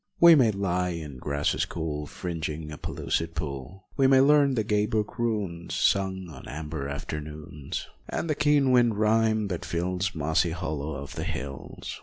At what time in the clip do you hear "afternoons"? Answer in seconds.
6.89-7.85